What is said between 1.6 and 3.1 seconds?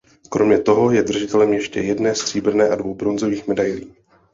jedné stříbrné a dvou